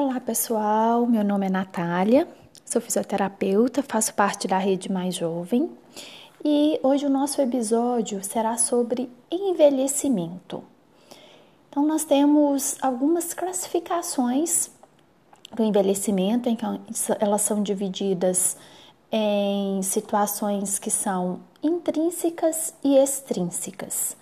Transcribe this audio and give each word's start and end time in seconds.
Olá 0.00 0.20
pessoal, 0.20 1.04
meu 1.06 1.24
nome 1.24 1.46
é 1.46 1.50
Natália, 1.50 2.28
sou 2.64 2.80
fisioterapeuta, 2.80 3.82
faço 3.82 4.14
parte 4.14 4.46
da 4.46 4.56
rede 4.56 4.92
Mais 4.92 5.12
Jovem 5.12 5.68
e 6.44 6.78
hoje 6.84 7.04
o 7.04 7.10
nosso 7.10 7.42
episódio 7.42 8.22
será 8.22 8.56
sobre 8.56 9.10
envelhecimento. 9.28 10.62
Então, 11.68 11.84
nós 11.84 12.04
temos 12.04 12.76
algumas 12.80 13.34
classificações 13.34 14.70
do 15.52 15.64
envelhecimento, 15.64 16.48
em 16.48 16.54
que 16.54 16.64
elas 17.18 17.42
são 17.42 17.60
divididas 17.60 18.56
em 19.10 19.82
situações 19.82 20.78
que 20.78 20.92
são 20.92 21.40
intrínsecas 21.60 22.72
e 22.84 22.96
extrínsecas. 22.96 24.16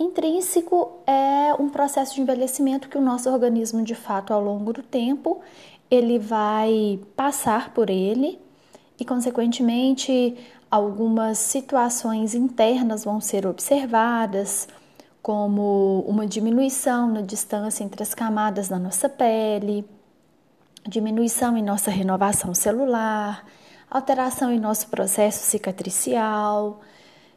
Intrínseco 0.00 0.92
é 1.06 1.54
um 1.60 1.68
processo 1.68 2.14
de 2.14 2.22
envelhecimento 2.22 2.88
que 2.88 2.96
o 2.96 3.02
nosso 3.02 3.28
organismo, 3.28 3.84
de 3.84 3.94
fato, 3.94 4.32
ao 4.32 4.42
longo 4.42 4.72
do 4.72 4.82
tempo, 4.82 5.42
ele 5.90 6.18
vai 6.18 6.98
passar 7.14 7.74
por 7.74 7.90
ele 7.90 8.40
e, 8.98 9.04
consequentemente, 9.04 10.38
algumas 10.70 11.36
situações 11.36 12.34
internas 12.34 13.04
vão 13.04 13.20
ser 13.20 13.46
observadas, 13.46 14.66
como 15.20 16.02
uma 16.08 16.26
diminuição 16.26 17.06
na 17.06 17.20
distância 17.20 17.84
entre 17.84 18.02
as 18.02 18.14
camadas 18.14 18.68
da 18.68 18.78
nossa 18.78 19.06
pele, 19.06 19.84
diminuição 20.88 21.58
em 21.58 21.62
nossa 21.62 21.90
renovação 21.90 22.54
celular, 22.54 23.44
alteração 23.90 24.50
em 24.50 24.58
nosso 24.58 24.88
processo 24.88 25.44
cicatricial 25.44 26.80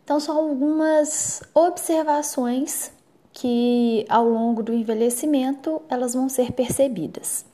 então, 0.03 0.19
são 0.19 0.37
algumas 0.37 1.41
observações 1.53 2.91
que 3.31 4.05
ao 4.09 4.27
longo 4.27 4.61
do 4.61 4.73
envelhecimento 4.73 5.81
elas 5.89 6.13
vão 6.13 6.27
ser 6.27 6.51
percebidas. 6.51 7.45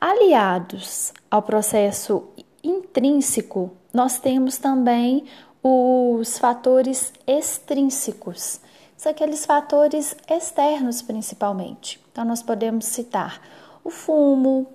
Aliados 0.00 1.12
ao 1.30 1.40
processo 1.40 2.24
intrínseco, 2.62 3.70
nós 3.92 4.18
temos 4.18 4.58
também 4.58 5.24
os 5.62 6.36
fatores 6.36 7.12
extrínsecos, 7.26 8.60
são 8.96 9.12
aqueles 9.12 9.46
fatores 9.46 10.16
externos 10.28 11.00
principalmente. 11.00 12.00
Então, 12.10 12.24
nós 12.24 12.42
podemos 12.42 12.86
citar 12.86 13.40
o 13.82 13.90
fumo, 13.90 14.66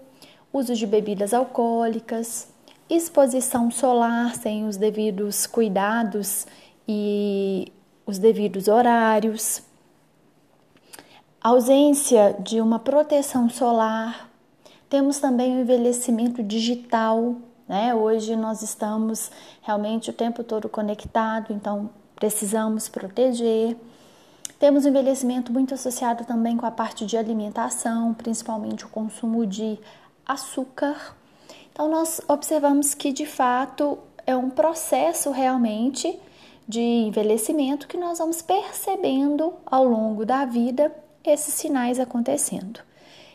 uso 0.54 0.74
de 0.74 0.86
bebidas 0.86 1.34
alcoólicas, 1.34 2.48
exposição 2.90 3.70
solar 3.70 4.36
sem 4.36 4.66
os 4.66 4.78
devidos 4.78 5.46
cuidados 5.46 6.48
e 6.92 7.72
os 8.04 8.18
devidos 8.18 8.68
horários, 8.68 9.62
ausência 11.40 12.36
de 12.40 12.60
uma 12.60 12.80
proteção 12.80 13.48
solar, 13.48 14.28
temos 14.90 15.20
também 15.20 15.56
o 15.56 15.62
envelhecimento 15.62 16.42
digital, 16.42 17.36
né? 17.68 17.94
Hoje 17.94 18.36
nós 18.36 18.64
estamos 18.64 19.30
realmente 19.62 20.10
o 20.10 20.14
tempo 20.14 20.44
todo 20.44 20.68
conectado, 20.68 21.54
então 21.54 21.92
precisamos 22.16 22.90
proteger. 22.90 23.78
Temos 24.58 24.84
o 24.84 24.88
envelhecimento 24.88 25.54
muito 25.54 25.76
associado 25.76 26.26
também 26.26 26.58
com 26.58 26.66
a 26.66 26.72
parte 26.72 27.06
de 27.06 27.18
alimentação, 27.18 28.16
principalmente 28.16 28.84
o 28.84 28.90
consumo 28.90 29.46
de 29.46 29.78
açúcar. 30.26 31.16
Então 31.72 31.88
nós 31.88 32.20
observamos 32.28 32.96
que 32.96 33.14
de 33.14 33.28
fato 33.28 34.00
é 34.26 34.36
um 34.36 34.50
processo 34.50 35.30
realmente 35.30 36.20
de 36.70 36.80
envelhecimento 36.80 37.88
que 37.88 37.98
nós 37.98 38.20
vamos 38.20 38.44
percebendo 38.44 39.56
ao 39.66 39.84
longo 39.86 40.24
da 40.24 40.46
vida 40.46 40.96
esses 41.24 41.56
sinais 41.56 42.00
acontecendo. 42.00 42.82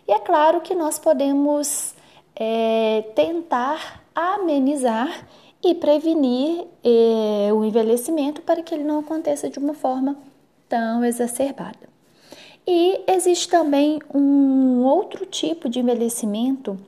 E 0.06 0.12
é 0.12 0.20
claro 0.20 0.60
que 0.60 0.72
nós 0.72 1.00
podemos 1.00 1.96
é, 2.36 3.02
tentar 3.16 4.04
amenizar 4.14 5.26
e 5.60 5.74
prevenir 5.74 6.64
é, 6.84 7.52
o 7.52 7.64
envelhecimento 7.64 8.40
para 8.40 8.62
que 8.62 8.72
ele 8.72 8.84
não 8.84 9.00
aconteça 9.00 9.50
de 9.50 9.58
uma 9.58 9.74
forma 9.74 10.16
tão 10.68 11.04
exacerbada. 11.04 11.88
E 12.64 13.00
existe 13.08 13.48
também 13.48 13.98
um 14.14 14.84
outro 14.84 15.26
tipo 15.26 15.68
de 15.68 15.80
envelhecimento 15.80 16.78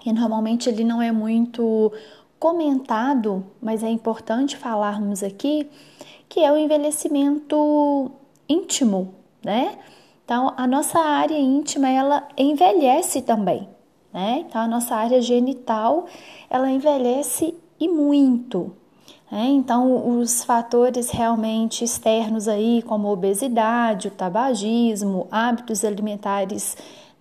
que 0.00 0.10
normalmente 0.10 0.70
ele 0.70 0.84
não 0.84 1.02
é 1.02 1.12
muito 1.12 1.92
comentado, 2.38 3.44
mas 3.60 3.82
é 3.82 3.88
importante 3.88 4.56
falarmos 4.56 5.22
aqui, 5.22 5.68
que 6.28 6.40
é 6.40 6.52
o 6.52 6.56
envelhecimento 6.56 8.10
íntimo, 8.48 9.14
né? 9.44 9.78
Então, 10.24 10.52
a 10.56 10.66
nossa 10.66 10.98
área 10.98 11.38
íntima, 11.38 11.88
ela 11.88 12.26
envelhece 12.36 13.22
também, 13.22 13.68
né? 14.12 14.44
Então, 14.46 14.60
a 14.60 14.66
nossa 14.66 14.96
área 14.96 15.20
genital, 15.20 16.06
ela 16.50 16.70
envelhece 16.70 17.54
e 17.78 17.88
muito. 17.88 18.72
Né? 19.30 19.46
Então, 19.48 20.18
os 20.18 20.44
fatores 20.44 21.10
realmente 21.10 21.84
externos 21.84 22.48
aí, 22.48 22.82
como 22.82 23.08
obesidade, 23.08 24.08
o 24.08 24.10
tabagismo, 24.10 25.26
hábitos 25.30 25.84
alimentares, 25.84 26.76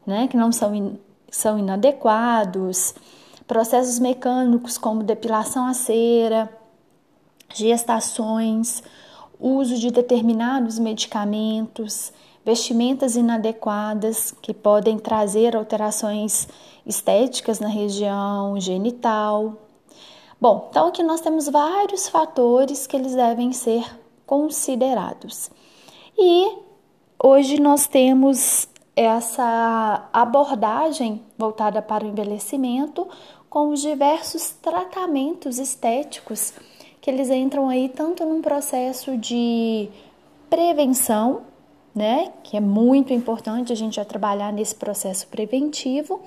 né, 0.06 0.28
que 0.28 0.38
não 0.38 0.52
são, 0.52 0.76
in, 0.76 0.98
são 1.30 1.58
inadequados, 1.58 2.94
processos 3.48 4.00
mecânicos 4.00 4.78
como 4.78 5.04
depilação 5.04 5.66
a 5.66 5.74
cera, 5.74 6.50
gestações, 7.54 8.82
uso 9.40 9.76
de 9.78 9.92
determinados 9.92 10.80
medicamentos, 10.80 12.12
vestimentas 12.44 13.16
inadequadas 13.16 14.32
que 14.42 14.54
podem 14.54 14.98
trazer 14.98 15.56
alterações 15.56 16.48
estéticas 16.86 17.60
na 17.60 17.68
região 17.68 18.60
genital. 18.60 19.56
Bom, 20.40 20.68
então 20.70 20.88
aqui 20.88 21.02
nós 21.02 21.22
temos 21.22 21.48
vários 21.48 22.08
fatores 22.08 22.86
que 22.86 22.96
eles 22.96 23.16
devem 23.16 23.52
ser 23.52 23.84
considerados. 24.26 25.50
E 26.18 26.58
hoje 27.22 27.60
nós 27.60 27.88
temos 27.88 28.68
essa 28.96 30.08
abordagem 30.14 31.22
voltada 31.38 31.82
para 31.82 32.06
o 32.06 32.08
envelhecimento 32.08 33.08
com 33.56 33.70
os 33.70 33.80
diversos 33.80 34.50
tratamentos 34.62 35.60
estéticos 35.60 36.52
que 37.00 37.10
eles 37.10 37.30
entram 37.30 37.70
aí 37.70 37.88
tanto 37.88 38.26
num 38.26 38.42
processo 38.42 39.18
de 39.18 39.88
prevenção, 40.50 41.44
né, 41.96 42.34
que 42.44 42.58
é 42.58 42.60
muito 42.60 43.14
importante 43.14 43.72
a 43.72 43.76
gente 43.76 43.96
já 43.96 44.04
trabalhar 44.04 44.52
nesse 44.52 44.76
processo 44.76 45.26
preventivo, 45.28 46.22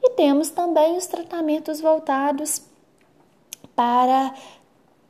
e 0.00 0.10
temos 0.10 0.50
também 0.50 0.96
os 0.96 1.08
tratamentos 1.08 1.80
voltados 1.80 2.62
para 3.74 4.32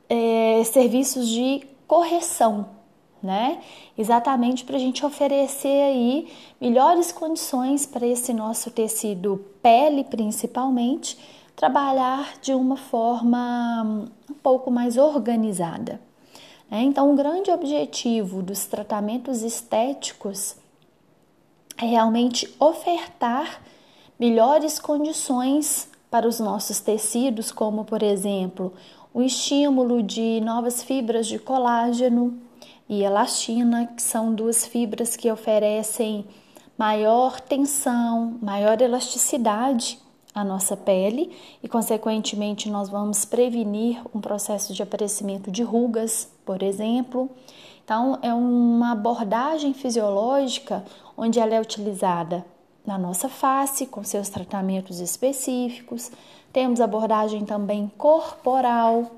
é, 0.09 0.63
serviços 0.63 1.29
de 1.29 1.61
correção, 1.85 2.67
né? 3.21 3.61
Exatamente 3.95 4.65
para 4.65 4.77
a 4.77 4.79
gente 4.79 5.05
oferecer 5.05 5.83
aí 5.83 6.29
melhores 6.59 7.11
condições 7.11 7.85
para 7.85 8.07
esse 8.07 8.33
nosso 8.33 8.71
tecido 8.71 9.45
pele, 9.61 10.03
principalmente, 10.03 11.15
trabalhar 11.59 12.35
de 12.41 12.53
uma 12.53 12.77
forma 12.77 14.07
um 14.29 14.33
pouco 14.35 14.71
mais 14.71 14.95
organizada. 14.95 15.99
Né? 16.71 16.83
Então, 16.83 17.11
o 17.11 17.17
grande 17.17 17.51
objetivo 17.51 18.41
dos 18.41 18.65
tratamentos 18.65 19.41
estéticos 19.41 20.55
é 21.77 21.85
realmente 21.85 22.49
ofertar 22.57 23.61
melhores 24.17 24.79
condições 24.79 25.89
para 26.09 26.25
os 26.25 26.39
nossos 26.39 26.79
tecidos, 26.79 27.51
como 27.51 27.83
por 27.83 28.03
exemplo, 28.03 28.71
o 29.13 29.21
estímulo 29.21 30.01
de 30.01 30.39
novas 30.39 30.81
fibras 30.81 31.27
de 31.27 31.37
colágeno 31.37 32.39
e 32.87 33.03
elastina, 33.03 33.85
que 33.85 34.01
são 34.01 34.33
duas 34.33 34.65
fibras 34.65 35.17
que 35.17 35.29
oferecem 35.29 36.25
maior 36.77 37.41
tensão, 37.41 38.37
maior 38.41 38.81
elasticidade 38.81 39.99
a 40.39 40.43
nossa 40.43 40.75
pele 40.75 41.31
e, 41.61 41.67
consequentemente, 41.67 42.69
nós 42.69 42.89
vamos 42.89 43.25
prevenir 43.25 44.01
um 44.13 44.21
processo 44.21 44.73
de 44.73 44.81
aparecimento 44.81 45.51
de 45.51 45.63
rugas, 45.63 46.31
por 46.45 46.63
exemplo. 46.63 47.29
Então, 47.83 48.19
é 48.21 48.33
uma 48.33 48.91
abordagem 48.91 49.73
fisiológica 49.73 50.83
onde 51.17 51.39
ela 51.39 51.55
é 51.55 51.59
utilizada 51.59 52.45
na 52.85 52.97
nossa 52.97 53.27
face, 53.29 53.85
com 53.85 54.03
seus 54.03 54.29
tratamentos 54.29 54.99
específicos. 54.99 56.11
Temos 56.51 56.81
abordagem 56.81 57.45
também 57.45 57.91
corporal 57.97 59.11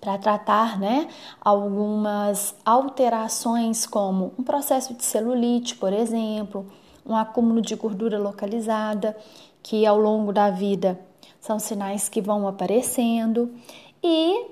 para 0.00 0.18
tratar 0.18 0.78
né, 0.78 1.08
algumas 1.40 2.54
alterações, 2.64 3.86
como 3.86 4.32
um 4.38 4.42
processo 4.42 4.94
de 4.94 5.04
celulite, 5.04 5.76
por 5.76 5.92
exemplo, 5.92 6.66
um 7.04 7.16
acúmulo 7.16 7.60
de 7.60 7.74
gordura 7.74 8.18
localizada 8.18 9.16
que 9.62 9.86
ao 9.86 9.98
longo 9.98 10.32
da 10.32 10.50
vida 10.50 10.98
são 11.40 11.58
sinais 11.58 12.08
que 12.08 12.20
vão 12.20 12.46
aparecendo, 12.46 13.50
e 14.02 14.46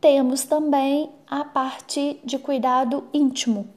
temos 0.00 0.44
também 0.44 1.10
a 1.26 1.44
parte 1.44 2.20
de 2.24 2.38
cuidado 2.38 3.04
íntimo, 3.12 3.68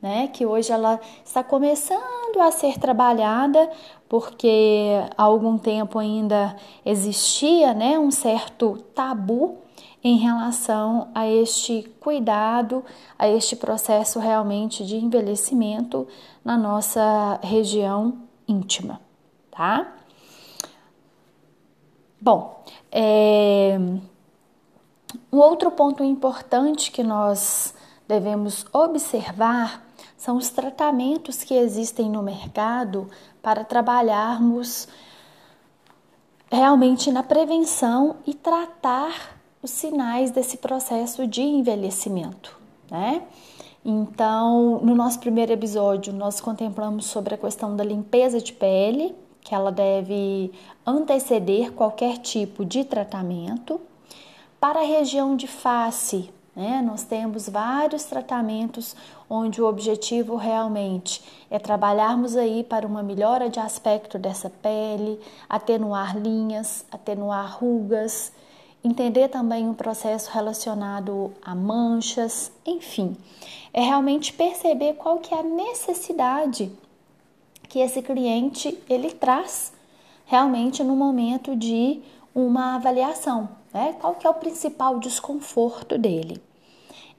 né, 0.00 0.28
que 0.28 0.44
hoje 0.44 0.72
ela 0.72 1.00
está 1.24 1.42
começando 1.44 2.40
a 2.40 2.50
ser 2.50 2.78
trabalhada, 2.78 3.70
porque 4.08 4.90
há 5.16 5.22
algum 5.22 5.56
tempo 5.58 5.98
ainda 5.98 6.56
existia, 6.84 7.72
né, 7.72 7.98
um 7.98 8.10
certo 8.10 8.78
tabu 8.94 9.58
em 10.02 10.18
relação 10.18 11.08
a 11.14 11.26
este 11.28 11.82
cuidado, 12.00 12.84
a 13.18 13.28
este 13.28 13.56
processo 13.56 14.18
realmente 14.18 14.84
de 14.84 14.96
envelhecimento 14.96 16.06
na 16.44 16.56
nossa 16.56 17.40
região 17.42 18.18
íntima, 18.46 19.00
tá? 19.50 19.92
Bom, 22.20 22.64
é... 22.90 23.78
um 25.32 25.38
outro 25.38 25.70
ponto 25.70 26.04
importante 26.04 26.90
que 26.90 27.02
nós 27.02 27.74
devemos 28.06 28.64
observar 28.72 29.84
são 30.16 30.36
os 30.36 30.50
tratamentos 30.50 31.42
que 31.42 31.54
existem 31.54 32.08
no 32.08 32.22
mercado 32.22 33.08
para 33.42 33.64
trabalharmos 33.64 34.88
realmente 36.50 37.10
na 37.12 37.22
prevenção 37.22 38.16
e 38.26 38.34
tratar 38.34 39.35
os 39.62 39.70
sinais 39.70 40.30
desse 40.30 40.58
processo 40.58 41.26
de 41.26 41.42
envelhecimento, 41.42 42.58
né? 42.90 43.22
Então, 43.84 44.80
no 44.82 44.96
nosso 44.96 45.20
primeiro 45.20 45.52
episódio, 45.52 46.12
nós 46.12 46.40
contemplamos 46.40 47.06
sobre 47.06 47.36
a 47.36 47.38
questão 47.38 47.76
da 47.76 47.84
limpeza 47.84 48.40
de 48.40 48.52
pele, 48.52 49.14
que 49.40 49.54
ela 49.54 49.70
deve 49.70 50.50
anteceder 50.84 51.70
qualquer 51.70 52.18
tipo 52.18 52.64
de 52.64 52.82
tratamento. 52.84 53.80
Para 54.58 54.80
a 54.80 54.84
região 54.84 55.36
de 55.36 55.46
face, 55.46 56.28
né, 56.56 56.82
nós 56.84 57.04
temos 57.04 57.48
vários 57.48 58.02
tratamentos 58.04 58.96
onde 59.30 59.62
o 59.62 59.66
objetivo 59.66 60.34
realmente 60.34 61.22
é 61.48 61.58
trabalharmos 61.60 62.36
aí 62.36 62.64
para 62.64 62.86
uma 62.86 63.04
melhora 63.04 63.48
de 63.48 63.60
aspecto 63.60 64.18
dessa 64.18 64.50
pele, 64.50 65.20
atenuar 65.48 66.18
linhas, 66.18 66.84
atenuar 66.90 67.56
rugas, 67.58 68.32
entender 68.86 69.28
também 69.28 69.68
um 69.68 69.74
processo 69.74 70.30
relacionado 70.30 71.32
a 71.42 71.54
manchas, 71.54 72.52
enfim, 72.64 73.16
é 73.72 73.82
realmente 73.82 74.32
perceber 74.32 74.94
qual 74.94 75.18
que 75.18 75.34
é 75.34 75.40
a 75.40 75.42
necessidade 75.42 76.70
que 77.68 77.80
esse 77.80 78.00
cliente 78.00 78.78
ele 78.88 79.10
traz 79.10 79.72
realmente 80.24 80.82
no 80.82 80.94
momento 80.96 81.54
de 81.56 82.00
uma 82.34 82.76
avaliação, 82.76 83.48
né? 83.72 83.94
Qual 84.00 84.14
que 84.14 84.26
é 84.26 84.30
o 84.30 84.34
principal 84.34 84.98
desconforto 84.98 85.98
dele? 85.98 86.40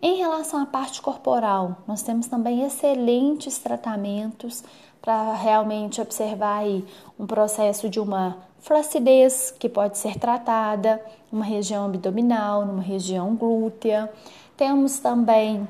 Em 0.01 0.17
relação 0.17 0.61
à 0.61 0.65
parte 0.65 1.01
corporal, 1.01 1.77
nós 1.87 2.03
temos 2.03 2.27
também 2.27 2.63
excelentes 2.63 3.57
tratamentos 3.57 4.63
para 5.07 5.35
realmente 5.35 6.01
observar 6.01 6.57
aí 6.57 6.83
um 7.17 7.25
processo 7.25 7.89
de 7.89 7.97
uma 7.97 8.39
flacidez 8.59 9.55
que 9.57 9.69
pode 9.69 9.97
ser 9.97 10.19
tratada 10.19 11.01
numa 11.31 11.45
região 11.45 11.85
abdominal, 11.85 12.65
numa 12.65 12.81
região 12.81 13.33
glútea. 13.33 14.11
Temos 14.57 14.99
também 14.99 15.65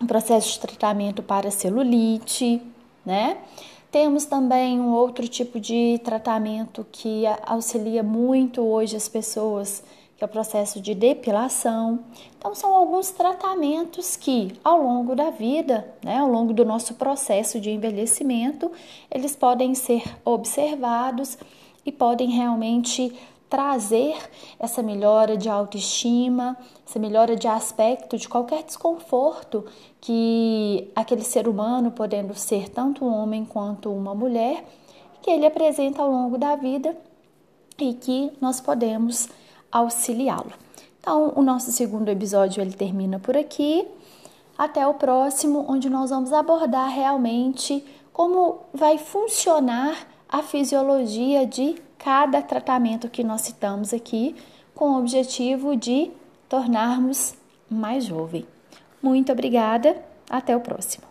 um 0.00 0.06
processo 0.06 0.52
de 0.52 0.60
tratamento 0.60 1.20
para 1.20 1.50
celulite, 1.50 2.62
né? 3.04 3.38
Temos 3.90 4.24
também 4.24 4.78
um 4.78 4.92
outro 4.92 5.26
tipo 5.26 5.58
de 5.58 6.00
tratamento 6.04 6.86
que 6.92 7.24
auxilia 7.44 8.04
muito 8.04 8.62
hoje 8.62 8.94
as 8.94 9.08
pessoas, 9.08 9.82
que 10.18 10.24
é 10.24 10.26
o 10.26 10.28
processo 10.28 10.80
de 10.80 10.96
depilação. 10.96 12.00
Então, 12.36 12.52
são 12.52 12.74
alguns 12.74 13.10
tratamentos 13.12 14.16
que, 14.16 14.52
ao 14.64 14.82
longo 14.82 15.14
da 15.14 15.30
vida, 15.30 15.88
né, 16.02 16.18
ao 16.18 16.28
longo 16.28 16.52
do 16.52 16.64
nosso 16.64 16.94
processo 16.94 17.60
de 17.60 17.70
envelhecimento, 17.70 18.70
eles 19.08 19.36
podem 19.36 19.76
ser 19.76 20.02
observados 20.24 21.38
e 21.86 21.92
podem 21.92 22.30
realmente 22.30 23.16
trazer 23.48 24.16
essa 24.58 24.82
melhora 24.82 25.36
de 25.36 25.48
autoestima, 25.48 26.56
essa 26.84 26.98
melhora 26.98 27.36
de 27.36 27.46
aspecto 27.46 28.18
de 28.18 28.28
qualquer 28.28 28.64
desconforto 28.64 29.64
que 30.00 30.90
aquele 30.96 31.22
ser 31.22 31.46
humano, 31.46 31.92
podendo 31.92 32.34
ser 32.34 32.68
tanto 32.68 33.04
um 33.04 33.14
homem 33.14 33.44
quanto 33.44 33.88
uma 33.90 34.16
mulher, 34.16 34.64
que 35.22 35.30
ele 35.30 35.46
apresenta 35.46 36.02
ao 36.02 36.10
longo 36.10 36.36
da 36.36 36.56
vida 36.56 36.96
e 37.78 37.94
que 37.94 38.32
nós 38.40 38.60
podemos 38.60 39.28
auxiliá-lo. 39.70 40.52
Então, 41.00 41.32
o 41.36 41.42
nosso 41.42 41.72
segundo 41.72 42.08
episódio 42.08 42.60
ele 42.60 42.72
termina 42.72 43.18
por 43.18 43.36
aqui. 43.36 43.86
Até 44.56 44.86
o 44.86 44.94
próximo, 44.94 45.64
onde 45.68 45.88
nós 45.88 46.10
vamos 46.10 46.32
abordar 46.32 46.90
realmente 46.90 47.84
como 48.12 48.62
vai 48.74 48.98
funcionar 48.98 49.96
a 50.28 50.42
fisiologia 50.42 51.46
de 51.46 51.76
cada 51.96 52.42
tratamento 52.42 53.08
que 53.08 53.24
nós 53.24 53.42
citamos 53.42 53.94
aqui, 53.94 54.36
com 54.74 54.90
o 54.90 54.98
objetivo 54.98 55.76
de 55.76 56.10
tornarmos 56.48 57.34
mais 57.70 58.04
jovem. 58.04 58.46
Muito 59.02 59.32
obrigada, 59.32 59.96
até 60.28 60.56
o 60.56 60.60
próximo. 60.60 61.08